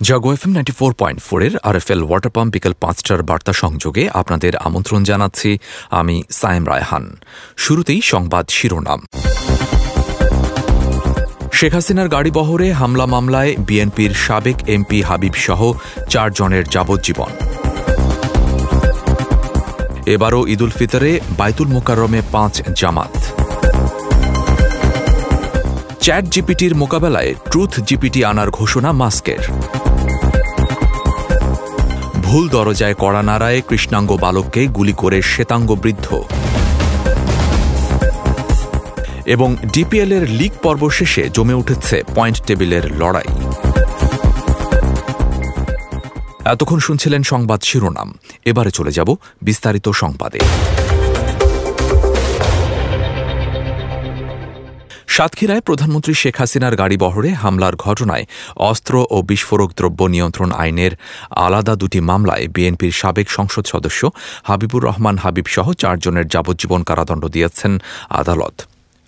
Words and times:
Jago 0.00 0.32
F 0.32 0.46
M 0.46 0.52
ninety 0.52 0.72
four 0.72 0.92
point 0.94 1.20
ফোরের 1.22 1.58
R 1.62 1.76
F 1.76 1.90
L 1.90 2.02
water 2.02 2.30
pump 2.30 2.52
বিকেল 2.52 2.74
পাঁচটার 2.80 3.22
বার্তা 3.22 3.52
সংযোগে 3.52 4.08
আপনাদের 4.10 4.56
আমন্ত্রণ 4.56 5.04
জানাচ্ছি, 5.04 5.58
আমি 5.90 6.22
সায়েম 6.30 6.64
রায়হান। 6.64 7.16
শুরুতেই 7.56 8.00
সংবাদ 8.00 8.44
শিরোনাম। 8.48 9.00
শেখ 11.52 11.72
হাসিনার 11.74 12.08
গাড়ি 12.08 12.30
বহরে 12.30 12.72
হামলা 12.72 13.06
মামলায় 13.06 13.56
বিএনপির 13.56 14.10
সাবেক 14.10 14.56
এমপি 14.68 15.02
হাবিব 15.02 15.34
সহ 15.34 15.72
চারজনের 16.08 16.64
যাবজ্জীবন। 16.64 17.30
এবারও 20.06 20.46
ঈদুল 20.46 20.70
ফিতরে 20.70 21.20
বাইতুল 21.38 21.68
মোকাররমে 21.68 22.20
পাঁচ 22.32 22.62
জামাত। 22.74 23.14
চ্যাট 26.04 26.24
জিপিটির 26.24 26.74
মোকাবেলায় 26.74 27.34
ট্রুথ 27.50 27.80
জিপিটি 27.80 28.24
আনার 28.24 28.50
ঘোষণা 28.50 28.92
মাস্কের। 28.92 29.42
ভুল 32.22 32.48
দরজায় 32.48 32.94
কড়া 32.98 33.22
নাড়ায় 33.22 33.62
কৃষ্ণাঙ্গ 33.68 34.16
বালককে 34.16 34.66
গুলি 34.66 34.92
করে 34.92 35.22
শ্বেতাঙ্গ 35.22 35.74
বৃদ্ধ। 35.74 36.06
এবং 39.26 39.56
ডিপিএল 39.72 40.12
এর 40.12 40.28
লিগ 40.30 40.52
পর্ব 40.62 40.90
শেষে 40.90 41.28
জমে 41.32 41.54
উঠেছে 41.54 42.02
পয়েন্ট 42.14 42.42
টেবিলের 42.46 42.98
লড়াই। 42.98 43.30
এতক্ষণ 46.44 46.78
শুনছিলেন 46.78 47.22
সংবাদ 47.22 47.60
শিরোনাম। 47.62 48.18
এবারে 48.44 48.70
চলে 48.70 48.92
যাব 48.92 49.14
বিস্তারিত 49.42 49.88
সংবাদে। 49.88 50.38
সাতক্ষীরায় 55.14 55.62
প্রধানমন্ত্রী 55.68 56.12
শেখ 56.22 56.36
হাসিনার 56.40 56.74
গাড়ি 56.80 56.96
বহরে 57.04 57.30
হামলার 57.42 57.74
ঘটনায় 57.86 58.24
অস্ত্র 58.70 58.94
ও 59.10 59.16
বিস্ফোরক 59.30 59.70
দ্রব্য 59.78 60.00
নিয়ন্ত্রণ 60.14 60.50
আইনের 60.62 60.92
আলাদা 61.46 61.74
দুটি 61.82 62.00
মামলায় 62.10 62.44
বিএনপির 62.54 62.94
সাবেক 63.00 63.28
সংসদ 63.30 63.64
সদস্য 63.72 64.00
হাবিবুর 64.48 64.82
রহমান 64.84 65.16
হাবিব 65.22 65.46
সহ 65.54 65.66
চারজনের 65.82 66.26
যাবজ্জীবন 66.28 66.80
কারাদণ্ড 66.88 67.24
দিয়েছেন 67.34 67.72
আদালত। 68.20 68.56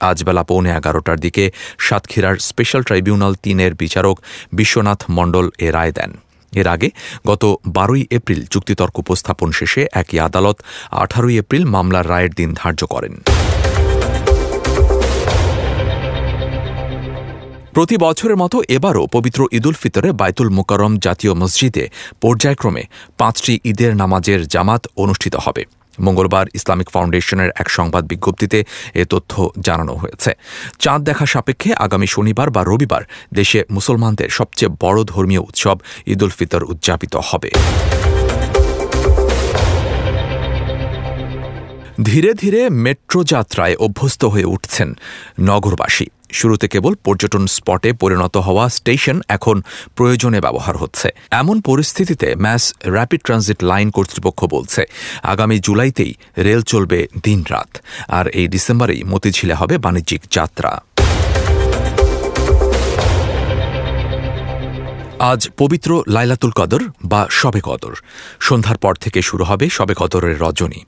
আজ 0.01 0.19
বেলা 0.27 0.43
পৌনে 0.51 0.71
এগারোটার 0.79 1.19
দিকে 1.21 1.45
সাতক্ষীরার 1.79 2.37
স্পেশাল 2.49 2.83
ট্রাইব্যুনাল 2.89 3.33
তিনের 3.45 3.73
বিচারক 3.83 4.17
বিশ্বনাথ 4.53 5.01
মণ্ডল 5.17 5.47
এ 5.67 5.69
রায় 5.73 5.93
দেন। 5.99 6.11
এর 6.53 6.67
আগে 6.75 6.89
গত 7.31 7.43
বারোই 7.77 8.03
এপ্রিল 8.19 8.41
চুক্তিতর্ক 8.53 8.95
উপস্থাপন 9.05 9.49
শেষে 9.53 9.83
একই 10.01 10.19
আদালত 10.29 10.57
আঠারোই 11.03 11.35
এপ্রিল 11.43 11.65
মামলার 11.75 12.07
রায়ের 12.09 12.33
দিন 12.35 12.51
ধার্য 12.61 12.81
করেন। 12.95 13.15
প্রতি 17.77 17.97
বছরের 18.07 18.37
মতো 18.37 18.57
এবারও 18.77 19.05
পবিত্র 19.07 19.41
ঈদুল 19.53 19.75
ফিতরে 19.83 20.09
বাইতুল 20.13 20.49
মোকারম 20.59 20.93
জাতীয় 20.97 21.33
মসজিদে 21.35 21.85
পর্যায়ক্রমে 22.21 22.83
পাঁচটি 23.19 23.53
ঈদের 23.65 23.93
নামাজের 23.97 24.41
জামাত 24.49 24.83
অনুষ্ঠিত 24.97 25.35
হবে। 25.45 25.63
মঙ্গলবার 26.01 26.47
ইসলামিক 26.55 26.89
ফাউন্ডেশনের 26.91 27.51
এক 27.57 27.69
সংবাদ 27.71 28.03
বিজ্ঞপ্তিতে 28.07 28.59
এ 28.95 29.05
তথ্য 29.11 29.33
জানানো 29.61 29.95
হয়েছে। 29.95 30.31
চাঁদ 30.79 31.01
দেখা 31.03 31.27
সাপেক্ষে 31.27 31.71
আগামী 31.75 32.07
শনিবার 32.07 32.49
বা 32.51 32.63
রবিবার 32.65 33.03
দেশে 33.35 33.61
মুসলমানদের 33.71 34.29
সবচেয়ে 34.31 34.75
বড় 34.81 34.99
ধর্মীয় 35.05 35.43
উৎসব 35.49 35.77
ঈদুল 36.07 36.31
ফিতর 36.31 36.63
উদযাপিত 36.65 37.15
হবে। 37.29 37.51
ধীরে 42.03 42.31
ধীরে 42.35 42.61
মেট্রো 42.85 43.21
যাত্রায় 43.25 43.75
অভ্যস্ত 43.77 44.23
হয়ে 44.25 44.51
উঠছেন 44.55 44.89
নগরবাসী। 45.41 46.07
শুরুতে 46.31 46.69
কেবল 46.69 46.95
পর্যটন 47.05 47.47
স্পটে 47.47 47.93
পরিণত 47.93 48.37
হওয়া 48.37 48.69
স্টেশন 48.69 49.21
এখন 49.29 49.63
প্রয়োজনে 49.97 50.41
ব্যবহার 50.41 50.77
হচ্ছে। 50.77 51.09
এমন 51.31 51.61
পরিস্থিতিতে 51.61 52.35
ম্যাস 52.35 52.75
র্যাপিড 52.87 53.21
ট্রানজিট 53.23 53.65
লাইন 53.65 53.91
কর্তৃপক্ষ 53.91 54.45
বলছে, 54.45 54.85
আগামী 55.23 55.59
জুলাইতেই 55.59 56.15
রেল 56.39 56.63
চলবে 56.63 57.07
দিনরাত, 57.23 57.79
আর 58.09 58.29
এই 58.29 58.49
ডিসেম্বরেই 58.49 59.05
মতিঝিলে 59.05 59.55
হবে 59.55 59.79
বাণিজ্যিক 59.79 60.21
যাত্রা। 60.31 60.81
আজ 65.19 65.49
পবিত্র 65.57 66.03
লাইলাতুল 66.09 66.51
কদর 66.51 66.81
বা 67.05 67.27
শবে 67.31 67.61
কদর। 67.65 67.95
সন্ধ্যার 68.41 68.77
পর 68.77 68.95
থেকে 68.95 69.23
শুরু 69.23 69.45
হবে 69.45 69.69
শবে 69.69 69.95
কদরের 69.97 70.41
রজনী। 70.41 70.85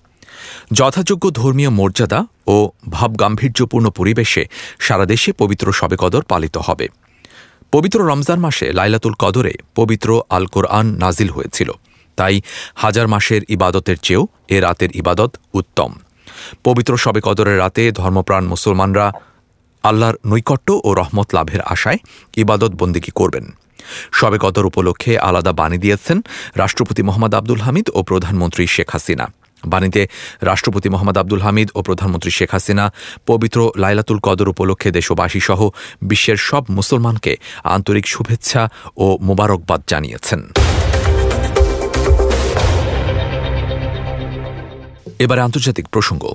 যথাযোগ্য 0.73 1.25
ধর্মীয় 1.31 1.71
মর্যাদা 1.71 2.21
ও 2.47 2.57
ভাবগাম্ভীর্যপূর্ণ 2.91 3.87
পরিবেশে 3.91 4.43
সারা 4.79 5.07
দেশে 5.07 5.31
পবিত্র 5.33 5.67
শবে 5.73 5.97
কদর 5.97 6.23
পালিত 6.23 6.57
হবে। 6.57 6.89
পবিত্র 7.73 7.99
রমজান 8.09 8.39
মাসে 8.41 8.67
লাইলাতুল 8.73 9.15
কদরে 9.19 9.53
পবিত্র 9.75 10.09
আল 10.31 10.45
কোরআন 10.47 10.87
নাজিল 10.99 11.29
হয়েছিল। 11.29 11.71
তাই 12.17 12.35
হাজার 12.75 13.07
মাসের 13.09 13.43
ইবাদতের 13.49 13.97
চেয়েও 13.97 14.23
এ 14.49 14.61
রাতের 14.61 14.91
ইবাদত 14.97 15.31
উত্তম। 15.55 15.91
পবিত্র 16.65 16.93
শবে 16.97 17.21
কদরের 17.21 17.59
রাতে 17.59 17.83
ধর্মপ্রাণ 17.93 18.45
মুসলমানরা 18.47 19.07
আল্লাহর 19.85 20.17
নৈকট্য 20.27 20.69
ও 20.85 20.95
রহমত 20.95 21.29
লাভের 21.35 21.63
আশায় 21.75 21.99
ইবাদত 22.37 22.73
বন্দিগি 22.81 23.13
করবেন। 23.15 23.47
শবে 24.13 24.39
কদর 24.39 24.65
উপলক্ষে 24.67 25.13
আলাদা 25.19 25.53
বাণী 25.53 25.79
দিয়েছেন 25.79 26.19
রাষ্ট্রপতি 26.55 27.03
মোহাম্মদ 27.03 27.35
আব্দুল 27.35 27.61
হামিদ 27.61 27.87
ও 27.95 27.99
প্রধানমন্ত্রী 28.03 28.65
শেখ 28.67 28.89
হাসিনা। 28.91 29.27
বাণীতে 29.65 30.09
রাষ্ট্রপতি 30.41 30.89
মোহাম্মদ 30.89 31.17
আব্দুল 31.19 31.41
হামিদ 31.41 31.69
ও 31.75 31.83
প্রধানমন্ত্রী 31.83 32.31
শেখ 32.31 32.51
হাসিনা, 32.51 32.93
পবিত্র 33.27 33.71
লাইলাতুল 33.77 34.19
কদর 34.23 34.49
উপলক্ষে 34.49 34.91
দেশবাসী 34.91 35.41
সহ 35.41 35.69
বিশ্বের 36.03 36.37
সব 36.37 36.63
মুসলমানকে 36.69 37.37
আন্তরিক 37.65 38.07
শুভেচ্ছা 38.07 38.69
ও 38.97 39.19
মোবারকবাদ 39.21 39.81
জানিয়েছেন। 39.89 40.41
এবারে 45.19 45.41
আন্তর্জাতিক 45.41 45.87
প্রসঙ্গ। 45.89 46.35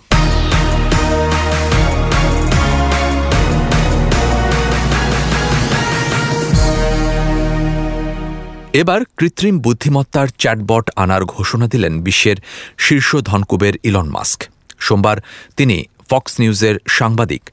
এবার 8.81 9.01
কৃত্রিম 9.17 9.56
বুদ্ধিমত্তার 9.66 10.28
চ্যাটবট 10.41 10.85
আনার 11.03 11.23
ঘোষণা 11.25 11.67
দিলেন 11.67 11.94
বিশ্বের 12.07 12.38
শীর্ষ 12.85 13.09
ধনকুবের 13.29 13.75
ইলন 13.84 14.07
মাস্ক। 14.16 14.39
সোমবার 14.79 15.17
তিনি 15.57 15.78
ফক্স 16.09 16.34
নিউজের 16.41 16.75
সাংবাদিক 16.97 17.44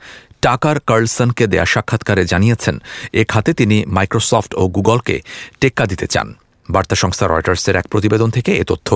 টাকার 0.47 0.77
কার্লসনকে 0.89 1.45
দেয়া 1.53 1.67
সাক্ষাৎকারে 1.73 2.25
জানিয়েছেন, 2.33 2.77
এ 3.21 3.23
খাতে 3.29 3.51
তিনি 3.55 3.77
মাইক্রোসফট 3.97 4.53
ও 4.61 4.63
গুগলকে 4.77 5.17
টেক্কা 5.61 5.85
দিতে 5.87 6.07
চান। 6.07 6.29
বার্তা 6.69 6.97
সংস্থা 7.03 7.27
রয়টার্সের 7.27 7.75
এক 7.77 7.87
প্রতিবেদন 7.93 8.29
থেকে 8.37 8.51
এ 8.63 8.65
তথ্য 8.71 8.89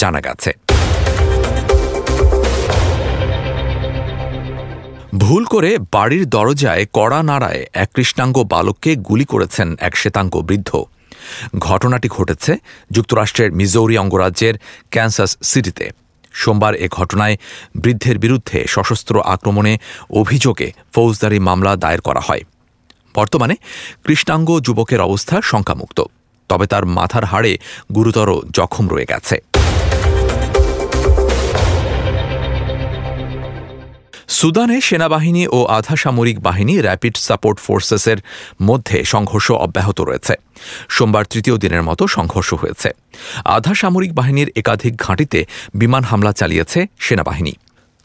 জানা 0.00 0.20
গেছে। 0.26 0.50
ভুল 5.22 5.42
করে 5.44 5.70
বাড়ির 5.94 6.24
দরজায় 6.36 6.84
কড়া 6.92 7.20
নাড়ায় 7.22 7.62
এক 7.82 7.88
কৃষ্ণাঙ্গ 7.94 8.36
বালককে 8.52 8.90
গুলি 9.08 9.26
করেছেন 9.32 9.68
এক 9.88 9.94
শ্বেতাঙ্গ 10.00 10.34
বৃদ্ধ। 10.48 10.70
ঘটনাটি 11.58 12.08
ঘটেছে 12.08 12.52
যুক্তরাষ্ট্রের 12.90 13.50
মিজৌরি 13.52 13.96
অঙ্গরাজ্যের 13.98 14.54
ক্যান্সাস 14.90 15.30
সিটিতে। 15.42 15.90
সোমবার 16.32 16.74
এ 16.74 16.86
ঘটনায় 16.90 17.36
বৃদ্ধের 17.76 18.18
বিরুদ্ধে 18.18 18.64
সশস্ত্র 18.68 19.14
আক্রমণে 19.24 19.78
অভিযোগে 20.10 20.72
ফৌজদারি 20.94 21.38
মামলা 21.38 21.76
দায়ের 21.76 22.00
করা 22.00 22.20
হয়। 22.20 22.42
বর্তমানে 23.14 23.54
কৃষ্ণাঙ্গ 24.04 24.48
যুবকের 24.60 25.00
অবস্থা 25.00 25.40
শঙ্কামুক্ত, 25.44 25.98
তবে 26.48 26.66
তার 26.66 26.86
মাথার 26.86 27.24
হাড়ে 27.24 27.58
গুরুতর 27.94 28.28
জখম 28.50 28.88
রয়ে 28.88 29.10
গেছে। 29.10 29.36
সুদানে 34.28 34.80
সেনাবাহিনী 34.80 35.42
ও 35.52 35.58
আধা 35.78 35.96
সামরিক 35.96 36.40
বাহিনী 36.40 36.74
র্যাপিড 36.80 37.16
সাপোর্ট 37.16 37.58
ফোর্সেসের 37.60 38.18
মধ্যে 38.62 39.04
সংঘর্ষ 39.04 39.50
অব্যাহত 39.66 40.00
রয়েছে। 40.00 40.34
সোমবার 40.88 41.24
তৃতীয় 41.24 41.56
দিনের 41.58 41.82
মতো 41.82 42.06
সংঘর্ষ 42.06 42.54
হয়েছে। 42.54 42.88
আধা 43.44 43.74
সামরিক 43.74 44.12
বাহিনীর 44.14 44.48
একাধিক 44.56 44.94
ঘাঁটিতে 44.96 45.40
বিমান 45.74 46.02
হামলা 46.02 46.32
চালিয়েছে 46.32 46.80
সেনাবাহিনী। 46.98 47.54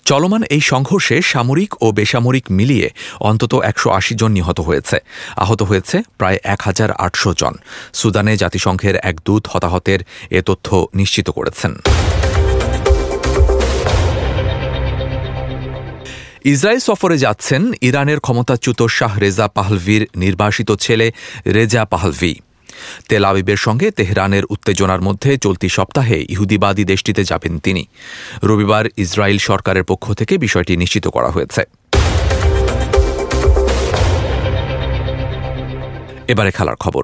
চলমান 0.06 0.44
এই 0.56 0.62
সংঘর্ষে 0.62 1.16
সামরিক 1.22 1.72
ও 1.84 1.92
বেসামরিক 1.92 2.46
মিলিয়ে 2.52 2.88
অন্তত 3.20 3.54
একশো 3.72 3.90
আশি 3.90 4.14
জন 4.16 4.32
নিহত 4.32 4.60
হয়েছে। 4.60 4.98
আহত 5.36 5.62
হয়েছে 5.62 5.98
প্রায় 6.18 6.38
এক 6.44 6.62
হাজার 6.62 6.92
আটশো 7.06 7.34
জন। 7.34 7.54
সুদানে 7.94 8.38
জাতিসংঘের 8.38 8.96
এক 9.10 9.16
দূত 9.26 9.44
হতাহতের 9.52 10.00
এ 10.32 10.42
তথ্য 10.46 10.68
নিশ্চিত 10.96 11.30
করেছেন। 11.30 11.72
ইসরায়েল 16.46 16.80
সফরে 16.80 17.18
যাচ্ছেন 17.18 17.74
ইরানের 17.82 18.20
ক্ষমতাচ্যুত 18.20 18.88
শাহ 18.88 19.20
রেজা 19.20 19.48
পাহলভির 19.48 20.08
নির্বাসিত 20.16 20.72
ছেলে 20.72 21.12
রেজা 21.48 21.86
পাহলভি। 21.86 22.40
তেল 23.10 23.26
আবিবের 23.26 23.58
সঙ্গে 23.58 23.92
তেহরানের 23.92 24.46
উত্তেজনার 24.46 25.02
মধ্যে 25.02 25.38
চলতি 25.38 25.70
সপ্তাহে 25.70 26.26
ইহুদিবাদী 26.30 26.84
দেশটিতে 26.84 27.24
যাবেন 27.24 27.60
তিনি। 27.60 27.88
রবিবার 28.44 28.86
ইসরায়েল 28.98 29.38
সরকারের 29.38 29.84
পক্ষ 29.84 30.14
থেকে 30.14 30.38
বিষয়টি 30.38 30.78
নিশ্চিত 30.78 31.08
করা 31.08 31.30
হয়েছে। 31.30 31.62
এবারে 36.28 36.52
খেলার 36.52 36.76
খবর। 36.76 37.04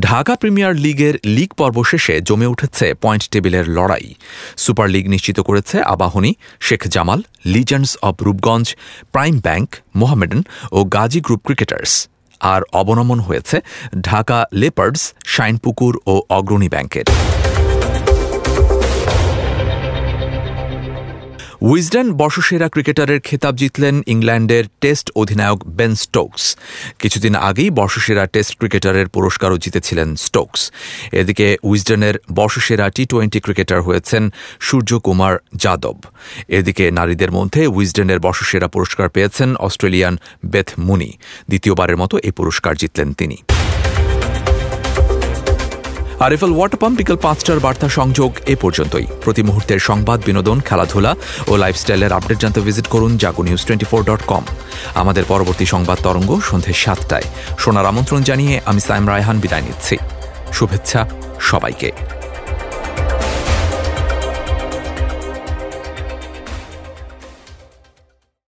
ঢাকা 0.00 0.34
প্রিমিয়ার 0.34 0.74
লিগের 0.74 1.14
লিগ 1.26 1.50
পর্ব 1.54 1.76
শেষে 1.82 2.14
জমে 2.20 2.46
উঠেছে 2.46 2.86
পয়েন্ট 2.94 3.24
টেবিলের 3.30 3.66
লড়াই। 3.68 4.06
সুপার 4.56 4.88
লিগ 4.88 5.04
নিশ্চিত 5.08 5.38
করেছে 5.40 5.76
Abahani 5.84 6.32
Sheikh 6.60 6.82
Jamal 6.88 7.20
legends 7.44 7.92
of 8.02 8.16
Rupganj 8.22 8.66
prime 9.12 9.34
bank 9.38 9.68
Mohammedan 9.96 10.40
O 10.72 10.78
Gazi 10.84 11.20
group 11.20 11.40
cricketers 11.46 11.92
আর 12.40 12.60
অবনমন 12.72 13.18
হয়েছে 13.20 13.56
ঢাকা 14.00 14.38
লেপার্ডস 14.52 15.02
শাইনপুকুর 15.26 15.94
ও 16.06 16.14
অগ্রণী 16.30 16.68
ব্যাংকের 16.68 17.06
উইজডেন 21.60 22.12
বর্ষসেরা 22.12 22.68
ক্রিকেটারের 22.68 23.20
খেতাব 23.20 23.56
জিতলেন 23.56 24.02
ইংল্যান্ডের 24.06 24.64
টেস্ট 24.80 25.10
অধিনায়ক 25.14 25.60
বেন 25.68 25.94
স্টোকস। 25.94 26.56
কিছুদিন 26.98 27.34
আগেই 27.34 27.70
বর্ষসেরা 27.70 28.26
টেস্ট 28.26 28.58
ক্রিকেটারের 28.58 29.08
পুরস্কারও 29.08 29.58
জিতেছিলেন 29.58 30.16
স্টোকস। 30.16 30.72
এদিকে 31.12 31.56
উইজডেনের 31.62 32.14
বর্ষসেরা 32.34 32.90
টি 32.90 33.06
টোয়েন্টি 33.06 33.40
ক্রিকেটার 33.40 33.80
হয়েছেন 33.82 34.30
সূর্যকুমার 34.60 35.38
যাদব। 35.56 35.96
এদিকে 36.48 36.90
নারীদের 36.90 37.30
মধ্যে 37.32 37.66
উইজডেনের 37.66 38.20
বর্ষসেরা 38.20 38.68
পুরস্কার 38.68 39.08
পেয়েছেন 39.08 39.56
অস্ট্রেলিয়ান 39.56 40.16
বেথ 40.46 40.68
মুনি। 40.78 41.10
দ্বিতীয়বারের 41.48 41.96
মতো 41.96 42.18
এই 42.18 42.30
পুরস্কার 42.30 42.74
জিতলেন 42.74 43.12
তিনি। 43.12 43.36
আরএফএল 46.24 46.52
ওয়াটার 46.56 46.80
পাম্প 46.82 46.96
বিকেল 47.00 47.18
পাঁচটার 47.26 47.58
বার্তা 47.64 47.88
সংযোগ 47.98 48.30
এ 48.52 48.54
পর্যন্তই। 48.62 49.06
প্রতি 49.24 49.42
মুহূর্তের 49.48 49.80
সংবাদ, 49.88 50.18
বিনোদন, 50.28 50.58
খেলাধুলা 50.68 51.12
ও 51.50 51.52
লাইফস্টাইলের 51.62 52.12
আপডেট 52.18 52.38
জানতে 52.42 52.60
ভিজিট 52.66 52.86
করুন 52.94 53.12
Jago 53.22 53.42
news 53.48 53.62
twenty 53.66 53.86
four 53.90 54.02
dot 54.08 54.22
com 54.30 54.44
আমাদের 55.00 55.24
পরবর্তী 55.32 55.66
সংবাদ 55.74 55.98
তরঙ্গ 56.06 56.30
সন্ধে 56.48 56.72
সাতটায়। 56.84 57.26
শোনার 57.62 57.90
আমন্ত্রণ 57.90 58.20
জানিয়ে 58.28 58.54
আমি 58.70 58.80
সাইম 58.88 59.04
রায়হান 59.12 59.36
বিদায় 59.44 59.64
নিচ্ছি। 59.66 59.96
শুভেচ্ছা 60.56 61.00
সবাইকে। 61.50 61.88